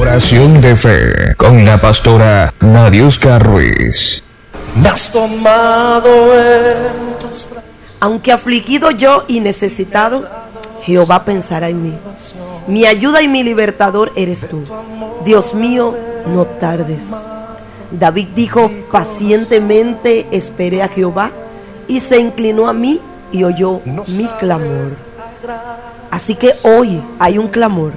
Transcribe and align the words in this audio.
Oración 0.00 0.62
de 0.62 0.76
fe 0.76 1.36
con 1.36 1.62
la 1.62 1.78
pastora 1.78 2.54
Nadiuska 2.60 3.38
Ruiz. 3.38 4.24
Me 4.74 4.88
has 4.88 5.12
tomado 5.12 6.34
en 6.34 7.18
tus 7.18 7.46
brazos. 7.50 7.98
Aunque 8.00 8.32
afligido 8.32 8.92
yo 8.92 9.24
y 9.28 9.40
necesitado, 9.40 10.26
Jehová 10.84 11.26
pensará 11.26 11.68
en 11.68 11.82
mí. 11.82 11.98
Mi 12.66 12.86
ayuda 12.86 13.20
y 13.20 13.28
mi 13.28 13.42
libertador 13.42 14.10
eres 14.16 14.48
tú. 14.48 14.64
Dios 15.22 15.52
mío, 15.52 15.94
no 16.28 16.46
tardes. 16.46 17.10
David 17.90 18.28
dijo, 18.34 18.70
pacientemente 18.90 20.28
esperé 20.30 20.82
a 20.82 20.88
Jehová 20.88 21.30
y 21.88 22.00
se 22.00 22.18
inclinó 22.18 22.68
a 22.68 22.72
mí 22.72 23.02
y 23.32 23.44
oyó 23.44 23.82
mi 23.84 24.26
clamor. 24.38 24.96
Así 26.10 26.36
que 26.36 26.54
hoy 26.64 27.02
hay 27.18 27.36
un 27.36 27.48
clamor 27.48 27.92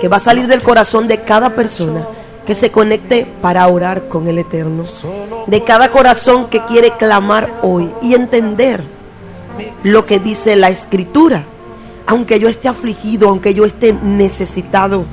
que 0.00 0.08
va 0.08 0.18
a 0.18 0.20
salir 0.20 0.46
del 0.46 0.62
corazón 0.62 1.08
de 1.08 1.20
cada 1.22 1.50
persona 1.50 2.06
que 2.46 2.54
se 2.54 2.70
conecte 2.70 3.26
para 3.42 3.66
orar 3.68 4.08
con 4.08 4.26
el 4.26 4.38
Eterno. 4.38 4.84
De 5.46 5.64
cada 5.64 5.90
corazón 5.90 6.46
que 6.48 6.64
quiere 6.64 6.92
clamar 6.92 7.50
hoy 7.62 7.90
y 8.00 8.14
entender 8.14 8.82
lo 9.82 10.04
que 10.04 10.18
dice 10.18 10.56
la 10.56 10.70
Escritura. 10.70 11.44
Aunque 12.06 12.40
yo 12.40 12.48
esté 12.48 12.68
afligido, 12.68 13.28
aunque 13.28 13.52
yo 13.52 13.66
esté 13.66 13.92
necesitado, 13.92 15.04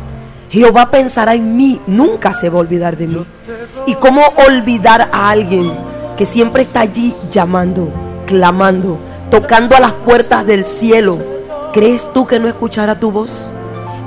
Jehová 0.50 0.92
pensará 0.92 1.34
en 1.34 1.58
mí, 1.58 1.82
nunca 1.88 2.34
se 2.34 2.50
va 2.50 2.58
a 2.58 2.62
olvidar 2.62 2.96
de 2.96 3.08
mí. 3.08 3.26
¿Y 3.86 3.96
cómo 3.96 4.22
olvidar 4.48 5.10
a 5.12 5.30
alguien 5.30 5.74
que 6.16 6.26
siempre 6.26 6.62
está 6.62 6.80
allí 6.80 7.14
llamando, 7.32 7.92
clamando, 8.26 8.98
tocando 9.30 9.76
a 9.76 9.82
las 9.82 9.92
puertas 9.92 10.46
del 10.46 10.64
cielo? 10.64 11.18
¿Crees 11.74 12.08
tú 12.14 12.26
que 12.26 12.40
no 12.40 12.48
escuchará 12.48 12.98
tu 12.98 13.12
voz? 13.12 13.50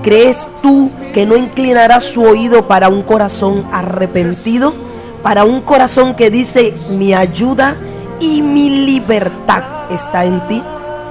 ¿Crees 0.09 0.47
tú 0.63 0.91
que 1.13 1.27
no 1.27 1.37
inclinará 1.37 2.01
su 2.01 2.23
oído 2.23 2.67
para 2.67 2.89
un 2.89 3.03
corazón 3.03 3.69
arrepentido? 3.71 4.73
Para 5.23 5.45
un 5.45 5.61
corazón 5.61 6.15
que 6.15 6.31
dice, 6.31 6.75
mi 6.93 7.13
ayuda 7.13 7.77
y 8.19 8.41
mi 8.41 8.87
libertad 8.87 9.65
está 9.91 10.25
en 10.25 10.41
ti. 10.49 10.63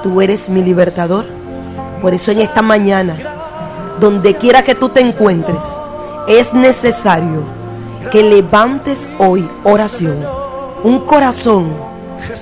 Tú 0.02 0.20
eres 0.20 0.50
mi 0.50 0.64
libertador. 0.64 1.26
Por 2.02 2.16
eso 2.16 2.32
en 2.32 2.42
esta 2.42 2.64
mañana, 2.64 3.20
donde 4.00 4.34
quiera 4.34 4.64
que 4.64 4.74
tú 4.74 4.90
te 4.90 5.02
encuentres, 5.02 5.62
es 6.28 6.56
necesario 6.56 7.44
que 8.12 8.24
levantes 8.24 9.08
hoy 9.20 9.48
oración. 9.64 10.26
Un 10.84 11.02
corazón 11.02 11.72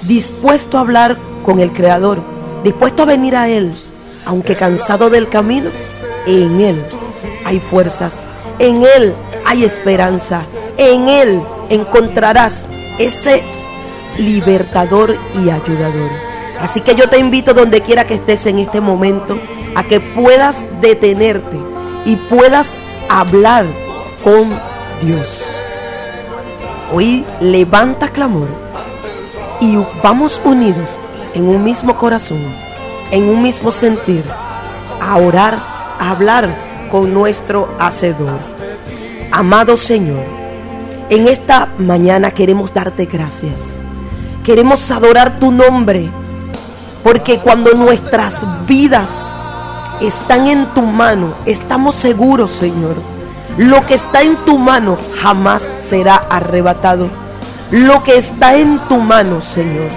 dispuesto 0.03 0.78
a 0.78 0.81
hablar 0.81 1.17
con 1.44 1.59
el 1.59 1.73
Creador, 1.73 2.23
dispuesto 2.64 3.03
a 3.03 3.08
venir 3.08 3.36
a 3.36 3.50
Él, 3.50 3.73
aunque 4.26 4.56
cansado 4.56 5.09
del 5.09 5.28
camino, 5.28 5.70
en 6.26 6.59
Él 6.59 6.86
hay 7.45 7.59
fuerzas, 7.59 8.23
en 8.59 8.84
Él 8.84 9.16
hay 9.45 9.64
esperanza, 9.64 10.42
en 10.78 11.08
Él 11.08 11.42
encontrarás 11.70 12.67
ese 12.98 13.44
libertador 14.17 15.16
y 15.36 15.50
ayudador. 15.50 16.12
Así 16.59 16.82
que 16.82 16.95
yo 16.95 17.09
te 17.09 17.20
invito 17.20 17.54
donde 17.54 17.82
quiera 17.82 18.06
que 18.06 18.16
estés 18.16 18.45
en 18.45 18.59
este 18.59 18.82
momento 18.82 19.38
a 19.76 19.84
que 19.84 20.00
puedas 20.00 20.64
detenerte 20.82 21.58
y 22.06 22.16
puedas 22.16 22.73
hablar 23.10 23.66
con 24.23 24.58
Dios. 25.02 25.45
Hoy 26.94 27.26
levanta 27.42 28.10
clamor 28.10 28.48
y 29.60 29.78
vamos 30.02 30.39
unidos 30.44 31.00
en 31.34 31.48
un 31.48 31.64
mismo 31.64 31.95
corazón, 31.95 32.39
en 33.12 33.28
un 33.28 33.42
mismo 33.44 33.72
sentir, 33.72 34.23
a 35.02 35.17
orar, 35.17 35.75
hablar 36.00 36.50
con 36.92 37.14
nuestro 37.14 37.76
Hacedor. 37.80 38.40
Amado 39.32 39.78
Señor, 39.78 40.24
en 41.10 41.28
esta 41.28 41.70
mañana 41.78 42.32
queremos 42.32 42.74
darte 42.74 43.06
gracias. 43.06 43.84
Queremos 44.44 44.92
adorar 44.92 45.40
tu 45.40 45.52
nombre, 45.52 46.10
porque 47.04 47.39
cuando 47.39 47.73
nuestras 47.73 48.45
vidas 48.67 49.34
están 50.02 50.48
en 50.48 50.66
tu 50.67 50.82
mano, 50.82 51.32
estamos 51.45 51.95
seguros, 51.95 52.52
Señor. 52.52 52.95
Lo 53.58 53.86
que 53.86 53.94
está 53.95 54.22
en 54.22 54.36
tu 54.45 54.58
mano 54.58 54.98
jamás 55.22 55.70
será 55.80 56.16
arrebatado. 56.16 57.10
Lo 57.72 58.04
que 58.04 58.17
está 58.17 58.55
en 58.55 58.80
tu 58.88 58.98
mano, 58.98 59.42
Señor, 59.42 59.89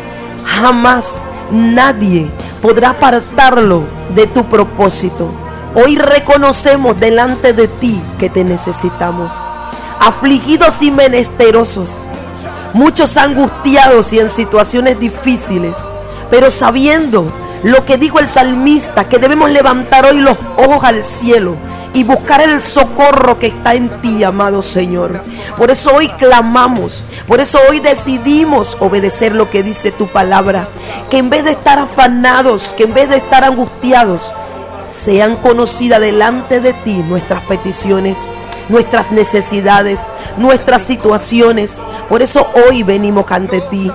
jamás 0.47 1.25
nadie 1.51 2.31
podrá 2.63 2.91
apartarlo 2.91 3.83
de 4.15 4.27
tu 4.27 4.45
propósito. 4.45 5.31
Hoy 5.75 5.97
reconocemos 5.97 6.99
delante 6.99 7.53
de 7.53 7.69
ti 7.69 8.01
que 8.19 8.31
te 8.31 8.43
necesitamos. 8.43 9.31
Afligidos 10.01 10.81
y 10.83 10.91
menesterosos, 10.91 11.91
muchos 12.73 13.17
angustiados 13.17 14.13
y 14.13 14.21
en 14.21 14.31
situaciones 14.31 14.99
difíciles, 14.99 15.77
pero 16.31 16.51
sabiendo 16.51 17.31
lo 17.65 17.85
que 17.85 17.99
dijo 17.99 18.19
el 18.19 18.29
salmista, 18.29 19.09
que 19.09 19.19
debemos 19.19 19.51
levantar 19.51 20.07
hoy 20.07 20.21
los 20.21 20.39
ojos 20.57 20.85
al 20.85 21.05
cielo 21.05 21.57
y 21.93 22.05
buscar 22.05 22.41
el 22.41 22.63
socorro 22.63 23.39
que 23.39 23.49
está 23.49 23.75
en 23.75 23.89
ti, 24.01 24.23
amado 24.25 24.63
Señor. 24.63 25.21
Por 25.57 25.71
eso 25.71 25.93
hoy 25.95 26.09
clamamos, 26.09 27.05
por 27.27 27.41
eso 27.41 27.59
hoy 27.69 27.81
decidimos 27.81 28.77
obedecer 28.81 29.35
lo 29.35 29.51
que 29.51 29.63
dice 29.63 29.91
tu 29.91 30.07
palabra, 30.07 30.69
que 31.11 31.19
en 31.19 31.29
vez 31.29 31.45
de 31.45 31.51
estar 31.51 31.79
afanados, 31.79 32.73
que 32.77 32.85
en 32.85 32.95
vez 32.95 33.09
de 33.09 33.17
estar 33.17 33.45
angustiados, 33.45 34.33
sean 34.93 35.37
conocidas 35.37 36.01
delante 36.01 36.61
de 36.61 36.73
ti 36.73 36.97
nuestras 37.09 37.43
peticiones 37.43 38.19
nuestras 38.69 39.11
necesidades, 39.11 40.01
nuestras 40.37 40.83
situaciones. 40.83 41.79
Por 42.09 42.23
eso 42.23 42.47
hoy 42.67 42.83
venimos 42.83 43.31
ante 43.31 43.61
ti. 43.63 43.91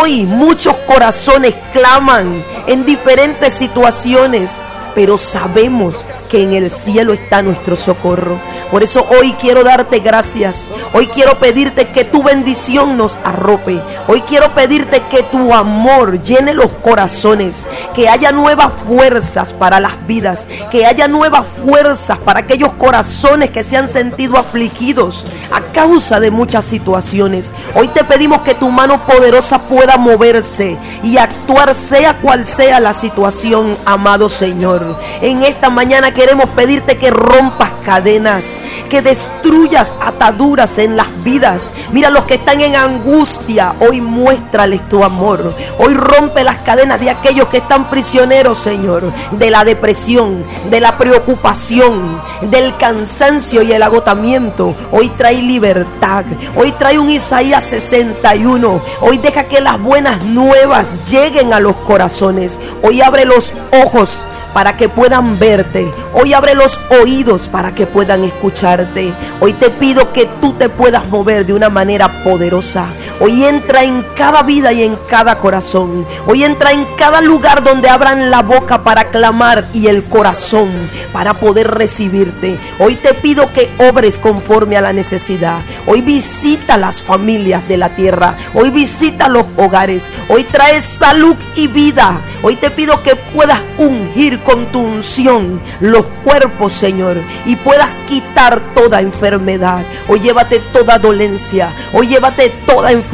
Hoy 0.00 0.24
muchos 0.24 0.76
corazones 0.86 1.54
claman 1.72 2.34
en 2.66 2.84
diferentes 2.84 3.54
situaciones, 3.54 4.52
pero 4.94 5.18
sabemos 5.18 6.04
que 6.28 6.42
en 6.42 6.52
el 6.52 6.70
cielo 6.70 7.12
está 7.12 7.42
nuestro 7.42 7.76
socorro. 7.76 8.38
Por 8.70 8.82
eso 8.82 9.06
hoy 9.18 9.32
quiero 9.40 9.64
darte 9.64 10.00
gracias. 10.00 10.66
Hoy 10.92 11.06
quiero 11.06 11.38
pedirte 11.38 11.88
que 11.88 12.04
tu 12.04 12.22
bendición 12.22 12.96
nos 12.96 13.18
arrope. 13.24 13.82
Hoy 14.06 14.20
quiero 14.22 14.54
pedirte 14.54 15.02
que 15.10 15.22
tu 15.22 15.54
amor 15.54 16.22
llene 16.22 16.54
los 16.54 16.70
corazones. 16.70 17.66
Que 17.94 18.08
haya 18.08 18.30
nuevas 18.32 18.72
fuerzas 18.72 19.52
para 19.52 19.80
las 19.80 20.06
vidas. 20.06 20.46
Que 20.70 20.86
haya 20.86 21.08
nuevas 21.08 21.46
fuerzas 21.64 22.18
para 22.18 22.40
aquellos 22.40 22.72
corazones 22.74 23.50
que 23.50 23.64
se 23.64 23.76
han 23.76 23.88
sentido 23.88 24.36
afligidos 24.36 25.24
a 25.50 25.60
causa 25.72 26.20
de 26.20 26.30
muchas 26.30 26.64
situaciones. 26.64 27.52
Hoy 27.74 27.88
te 27.88 28.04
pedimos 28.04 28.42
que 28.42 28.54
tu 28.54 28.70
mano 28.70 29.04
poderosa 29.06 29.58
pueda 29.58 29.96
moverse 29.96 30.76
y 31.02 31.16
actuar 31.16 31.74
sea 31.74 32.20
cual 32.20 32.46
sea 32.46 32.80
la 32.80 32.92
situación, 32.92 33.76
amado 33.84 34.28
Señor. 34.28 34.98
En 35.22 35.42
esta 35.42 35.70
mañana 35.70 36.12
queremos 36.18 36.48
pedirte 36.48 36.98
que 36.98 37.12
rompas 37.12 37.70
cadenas, 37.84 38.56
que 38.90 39.02
destruyas 39.02 39.94
ataduras 40.00 40.78
en 40.78 40.96
las 40.96 41.06
vidas. 41.22 41.70
Mira 41.92 42.10
los 42.10 42.24
que 42.24 42.34
están 42.34 42.60
en 42.60 42.74
angustia, 42.74 43.76
hoy 43.78 44.00
muéstrales 44.00 44.88
tu 44.88 45.04
amor. 45.04 45.54
Hoy 45.78 45.94
rompe 45.94 46.42
las 46.42 46.56
cadenas 46.56 46.98
de 46.98 47.10
aquellos 47.10 47.46
que 47.46 47.58
están 47.58 47.88
prisioneros, 47.88 48.58
Señor, 48.58 49.12
de 49.30 49.50
la 49.52 49.64
depresión, 49.64 50.44
de 50.68 50.80
la 50.80 50.98
preocupación, 50.98 52.20
del 52.50 52.76
cansancio 52.78 53.62
y 53.62 53.72
el 53.72 53.84
agotamiento. 53.84 54.74
Hoy 54.90 55.10
trae 55.10 55.40
libertad. 55.40 56.24
Hoy 56.56 56.72
trae 56.72 56.98
un 56.98 57.10
Isaías 57.10 57.62
61. 57.62 58.82
Hoy 59.02 59.18
deja 59.18 59.44
que 59.44 59.60
las 59.60 59.80
buenas 59.80 60.24
nuevas 60.24 60.88
lleguen 61.08 61.52
a 61.52 61.60
los 61.60 61.76
corazones. 61.76 62.58
Hoy 62.82 63.02
abre 63.02 63.24
los 63.24 63.52
ojos 63.84 64.18
para 64.52 64.76
que 64.76 64.88
puedan 64.88 65.38
verte. 65.38 65.92
Hoy 66.12 66.34
abre 66.34 66.54
los 66.54 66.78
oídos 67.00 67.48
para 67.48 67.74
que 67.74 67.86
puedan 67.86 68.24
escucharte. 68.24 69.12
Hoy 69.40 69.52
te 69.52 69.70
pido 69.70 70.12
que 70.12 70.26
tú 70.40 70.52
te 70.54 70.68
puedas 70.68 71.06
mover 71.08 71.46
de 71.46 71.52
una 71.52 71.68
manera 71.68 72.22
poderosa. 72.24 72.88
Hoy 73.20 73.44
entra 73.44 73.82
en 73.82 74.04
cada 74.14 74.44
vida 74.44 74.72
y 74.72 74.84
en 74.84 74.94
cada 74.94 75.38
corazón. 75.38 76.06
Hoy 76.26 76.44
entra 76.44 76.70
en 76.70 76.84
cada 76.96 77.20
lugar 77.20 77.64
donde 77.64 77.88
abran 77.88 78.30
la 78.30 78.42
boca 78.42 78.84
para 78.84 79.10
clamar 79.10 79.64
y 79.74 79.88
el 79.88 80.04
corazón 80.04 80.68
para 81.12 81.34
poder 81.34 81.68
recibirte. 81.68 82.56
Hoy 82.78 82.94
te 82.94 83.14
pido 83.14 83.52
que 83.52 83.70
obres 83.90 84.18
conforme 84.18 84.76
a 84.76 84.80
la 84.80 84.92
necesidad. 84.92 85.60
Hoy 85.86 86.00
visita 86.00 86.76
las 86.76 87.00
familias 87.00 87.66
de 87.66 87.76
la 87.76 87.96
tierra. 87.96 88.36
Hoy 88.54 88.70
visita 88.70 89.28
los 89.28 89.46
hogares. 89.56 90.08
Hoy 90.28 90.44
trae 90.44 90.80
salud 90.80 91.34
y 91.56 91.66
vida. 91.66 92.20
Hoy 92.42 92.54
te 92.54 92.70
pido 92.70 93.02
que 93.02 93.16
puedas 93.16 93.60
ungir 93.78 94.40
con 94.44 94.66
tu 94.66 94.78
unción 94.78 95.60
los 95.80 96.06
cuerpos, 96.22 96.72
Señor, 96.72 97.16
y 97.46 97.56
puedas 97.56 97.90
quitar 98.06 98.60
toda 98.76 99.00
enfermedad. 99.00 99.84
Hoy 100.06 100.20
llévate 100.20 100.60
toda 100.72 101.00
dolencia. 101.00 101.68
Hoy 101.92 102.06
llévate 102.06 102.50
toda 102.64 102.92
enfermedad 102.92 103.07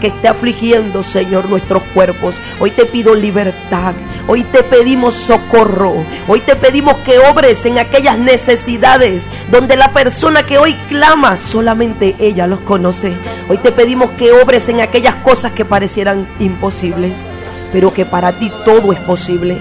que 0.00 0.08
esté 0.08 0.28
afligiendo, 0.28 1.02
Señor, 1.02 1.48
nuestros 1.48 1.82
cuerpos. 1.94 2.36
Hoy 2.58 2.70
te 2.70 2.84
pido 2.86 3.14
libertad. 3.14 3.94
Hoy 4.26 4.42
te 4.42 4.62
pedimos 4.62 5.14
socorro. 5.14 5.94
Hoy 6.26 6.40
te 6.40 6.56
pedimos 6.56 6.96
que 6.98 7.18
obres 7.18 7.64
en 7.64 7.78
aquellas 7.78 8.18
necesidades 8.18 9.24
donde 9.50 9.76
la 9.76 9.92
persona 9.92 10.42
que 10.42 10.58
hoy 10.58 10.74
clama 10.88 11.38
solamente 11.38 12.16
ella 12.18 12.46
los 12.46 12.60
conoce. 12.60 13.14
Hoy 13.48 13.58
te 13.58 13.72
pedimos 13.72 14.10
que 14.12 14.32
obres 14.32 14.68
en 14.68 14.80
aquellas 14.80 15.14
cosas 15.16 15.52
que 15.52 15.64
parecieran 15.64 16.26
imposibles, 16.40 17.12
pero 17.72 17.92
que 17.92 18.04
para 18.04 18.32
ti 18.32 18.50
todo 18.64 18.92
es 18.92 19.00
posible. 19.00 19.58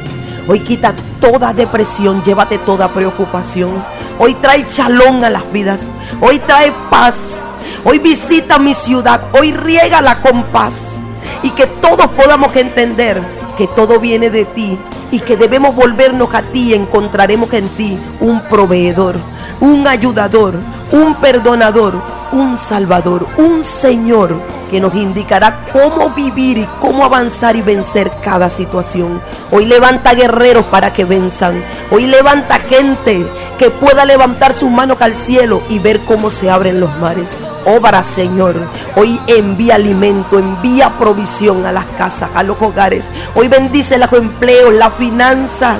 Hoy 0.47 0.61
quita 0.61 0.95
toda 1.21 1.53
depresión, 1.53 2.23
llévate 2.23 2.57
toda 2.57 2.87
preocupación. 2.89 3.83
Hoy 4.17 4.33
trae 4.35 4.65
chalón 4.67 5.23
a 5.23 5.29
las 5.29 5.51
vidas. 5.51 5.89
Hoy 6.19 6.39
trae 6.39 6.73
paz. 6.89 7.45
Hoy 7.89 7.99
visita 7.99 8.59
mi 8.59 8.73
ciudad. 8.73 9.29
Hoy 9.31 9.53
riégala 9.53 10.19
con 10.19 10.43
paz. 10.43 10.95
Y 11.41 11.51
que 11.51 11.67
todos 11.67 12.07
podamos 12.07 12.53
entender 12.57 13.21
que 13.55 13.65
todo 13.65 13.97
viene 13.97 14.29
de 14.29 14.43
ti 14.43 14.77
y 15.09 15.21
que 15.21 15.37
debemos 15.37 15.73
volvernos 15.73 16.33
a 16.33 16.41
ti 16.41 16.71
y 16.71 16.73
encontraremos 16.73 17.53
en 17.53 17.69
ti 17.69 17.97
un 18.19 18.43
proveedor, 18.49 19.15
un 19.61 19.87
ayudador, 19.87 20.55
un 20.91 21.15
perdonador, 21.15 21.93
un 22.33 22.57
salvador, 22.57 23.25
un 23.37 23.63
Señor 23.63 24.37
que 24.69 24.81
nos 24.81 24.93
indicará 24.93 25.61
cómo 25.71 26.09
vivir 26.09 26.57
y 26.57 26.67
cómo 26.81 27.05
avanzar 27.05 27.55
y 27.55 27.61
vencer 27.61 28.11
cada 28.21 28.49
situación. 28.49 29.21
Hoy 29.49 29.65
levanta 29.65 30.13
guerreros 30.13 30.65
para 30.65 30.91
que 30.91 31.05
venzan. 31.05 31.63
Hoy 31.89 32.05
levanta 32.07 32.59
gente 32.59 33.25
que 33.57 33.71
pueda 33.71 34.05
levantar 34.05 34.53
sus 34.53 34.69
manos 34.69 35.01
al 35.01 35.15
cielo 35.15 35.61
y 35.69 35.79
ver 35.79 35.99
cómo 36.01 36.29
se 36.29 36.49
abren 36.49 36.79
los 36.79 36.95
mares. 36.99 37.31
Obra, 37.65 38.03
Señor. 38.03 38.55
Hoy 38.95 39.19
envía 39.27 39.75
alimento, 39.75 40.39
envía 40.39 40.91
provisión 40.97 41.65
a 41.65 41.71
las 41.71 41.85
casas, 41.85 42.29
a 42.35 42.43
los 42.43 42.61
hogares. 42.61 43.09
Hoy 43.35 43.47
bendice 43.47 43.97
los 43.97 44.13
empleos, 44.13 44.73
las 44.73 44.93
finanzas. 44.93 45.79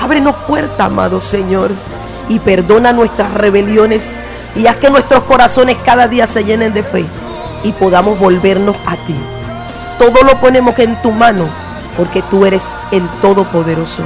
Ábrenos 0.00 0.36
puertas, 0.46 0.86
amado 0.86 1.20
Señor. 1.20 1.70
Y 2.28 2.38
perdona 2.38 2.92
nuestras 2.92 3.32
rebeliones. 3.32 4.12
Y 4.54 4.66
haz 4.66 4.76
que 4.76 4.90
nuestros 4.90 5.24
corazones 5.24 5.76
cada 5.84 6.08
día 6.08 6.26
se 6.26 6.44
llenen 6.44 6.72
de 6.72 6.82
fe 6.82 7.04
y 7.62 7.72
podamos 7.72 8.18
volvernos 8.18 8.76
a 8.86 8.96
ti. 8.96 9.16
Todo 9.98 10.22
lo 10.22 10.38
ponemos 10.40 10.78
en 10.78 11.00
tu 11.02 11.10
mano 11.10 11.46
porque 11.96 12.22
tú 12.22 12.44
eres 12.44 12.64
el 12.90 13.06
Todopoderoso. 13.22 14.02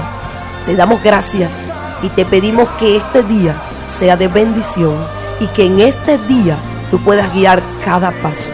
Te 0.66 0.76
damos 0.76 1.02
gracias 1.02 1.70
y 2.02 2.08
te 2.08 2.24
pedimos 2.24 2.68
que 2.78 2.96
este 2.96 3.22
día 3.22 3.54
sea 3.86 4.16
de 4.16 4.28
bendición 4.28 4.96
y 5.40 5.46
que 5.48 5.66
en 5.66 5.80
este 5.80 6.18
día 6.18 6.56
tú 6.90 6.98
puedas 7.00 7.32
guiar 7.34 7.62
cada 7.84 8.10
paso. 8.22 8.50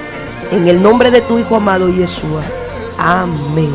En 0.50 0.68
el 0.68 0.82
nombre 0.82 1.10
de 1.10 1.20
tu 1.20 1.38
Hijo 1.38 1.56
amado 1.56 1.88
Yeshua. 1.88 2.42
Amén. 2.98 3.70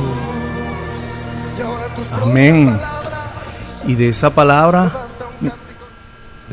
Amén. 2.22 2.80
Y 3.88 3.96
de 3.96 4.10
esa 4.10 4.30
palabra 4.30 4.92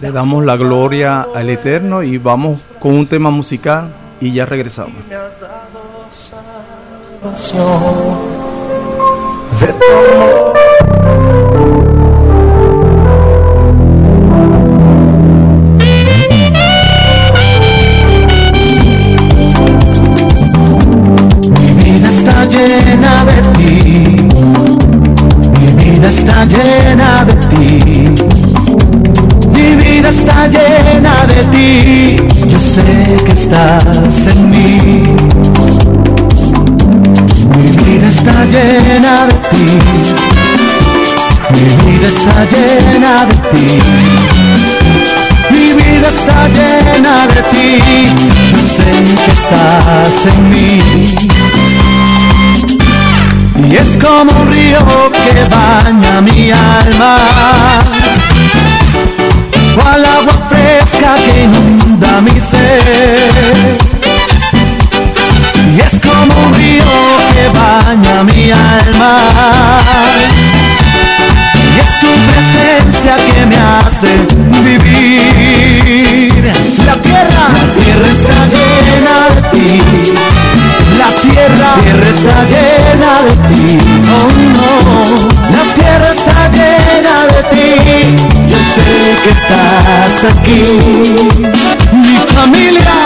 le 0.01 0.13
damos 0.13 0.45
la 0.45 0.57
gloria 0.57 1.27
al 1.35 1.51
Eterno 1.51 2.03
y 2.03 2.19
vamos 2.19 2.67
con 2.79 2.95
un 2.95 3.07
tema 3.07 3.31
musical 3.31 3.93
y 4.21 4.33
ya 4.33 4.47
regresamos. 4.47 4.95
Me 5.09 5.15
has 5.15 5.41
dado 5.41 6.07
salvación 6.11 7.69
de 9.61 10.58
llena 30.49 31.27
de 31.27 31.45
ti. 31.53 32.17
Yo 32.49 32.59
sé 32.59 33.17
que 33.25 33.33
estás 33.33 34.27
en 34.33 34.51
mí. 34.51 35.03
Mi 37.57 37.69
vida 37.85 38.09
está 38.09 38.45
llena 38.45 39.27
de 39.27 39.35
ti. 39.51 39.67
Mi 41.51 41.65
vida 41.85 42.09
está 42.09 42.37
llena 42.53 43.13
de 43.27 43.35
ti. 43.51 43.67
Mi 45.51 45.67
vida 45.75 46.09
está 46.09 46.49
llena 46.49 47.15
de 47.35 47.43
ti. 47.53 47.69
Yo 48.53 48.63
sé 48.77 48.91
que 49.25 49.31
estás 49.31 50.27
en 50.27 50.39
mí. 50.51 50.73
Y 53.69 53.77
es 53.77 53.91
como 54.03 54.41
un 54.41 54.49
río 54.53 54.79
que 55.13 55.45
baña 55.45 56.21
mi 56.23 56.51
alma 56.53 57.19
cual 59.79 60.05
agua 60.05 60.37
fresca 60.49 61.15
que 61.25 61.45
inunda 61.45 62.21
mi 62.21 62.41
ser. 62.41 63.79
Y 65.75 65.81
es 65.81 66.01
como 66.01 66.47
un 66.47 66.55
río 66.55 66.83
que 67.35 67.49
baña 67.49 68.25
mi 68.25 68.51
alma. 68.51 69.19
Y 71.55 71.81
es 71.85 71.91
tu 72.01 72.11
presencia 72.31 73.15
que 73.33 73.47
me 73.47 73.57
hace 73.57 74.11
vivir. 74.65 76.45
La 76.87 76.95
tierra, 76.97 77.45
la 77.53 77.73
tierra 77.85 78.09
está 78.17 78.39
llena 78.55 79.17
de 79.35 79.43
ti. 79.53 79.69
La 80.99 81.11
tierra, 81.23 81.69
tierra 81.83 82.09
está 82.09 82.37
llena 82.53 83.13
de 83.27 83.33
ti. 83.49 83.88
Estás 89.31 90.25
aquí. 90.33 90.65
Mi 91.93 92.17
familia, 92.35 92.97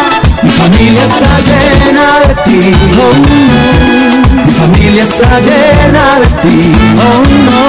mi 0.43 0.51
familia 0.51 1.03
está 1.03 1.33
llena 1.49 2.07
de 2.29 2.35
ti. 2.45 2.61
Oh 2.99 3.15
no, 3.29 4.45
mi 4.45 4.53
familia 4.53 5.03
está 5.03 5.41
llena 5.41 6.05
de 6.21 6.29
ti. 6.43 6.73
Oh 6.99 7.23
no, 7.47 7.61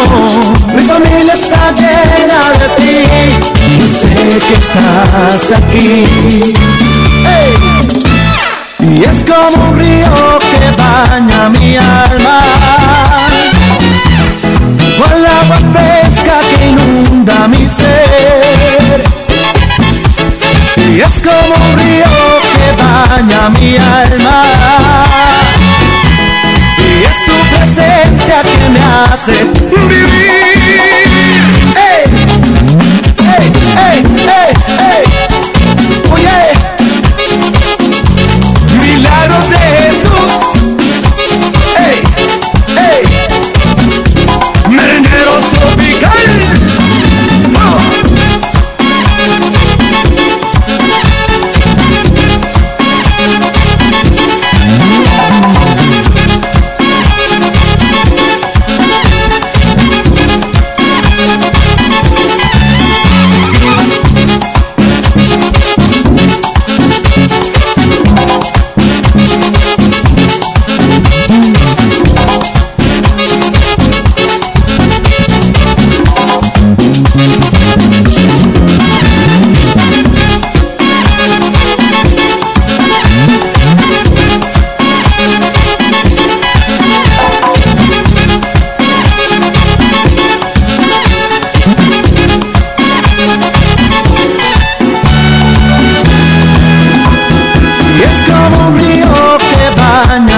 mi 0.73 0.81
familia 0.81 1.33
está 1.33 1.71
llena 1.71 2.39
de 2.59 2.67
ti. 2.77 2.95
Yo 3.77 3.87
sé 3.87 4.39
que 4.39 4.55
estás 4.55 5.45
aquí. 5.57 5.87
Y 8.79 9.01
es 9.01 9.19
como 9.25 9.69
un 9.69 9.79
río 9.79 10.39
que 10.39 10.71
baña 10.75 11.49
mi 11.49 11.77
alma 11.77 13.32
mi 23.63 23.77
alma. 23.77 24.43
Y 26.77 27.05
es 27.05 27.25
tu 27.25 27.35
presencia 27.55 28.41
que 28.41 28.69
me 28.69 28.79
hace 28.79 29.33
vivir 29.87 30.32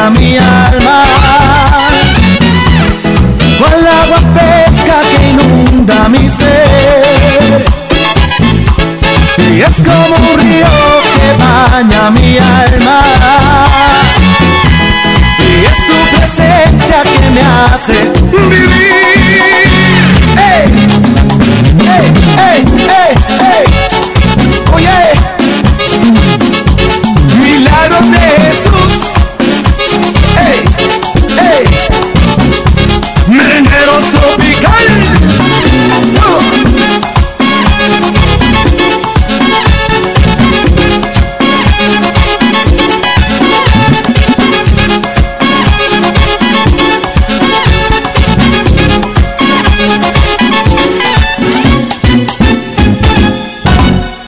mi 0.10 0.38
alma 0.38 1.04
cual 3.60 3.88
agua 3.88 4.20
fresca 4.34 5.02
que 5.18 5.30
inunda 5.30 6.10
mi 6.10 6.30
ser. 6.30 7.66
Y 9.38 9.62
es 9.62 9.76
como 9.84 10.16
un 10.16 10.40
río 10.40 10.68
que 11.18 11.30
baña 11.44 12.12
mi 12.12 12.38
alma. 12.38 13.02
Y 15.40 15.66
es 15.66 15.78
tu 15.88 15.98
presencia 16.16 16.98
que 17.04 17.30
me 17.30 17.42
hace. 17.42 18.05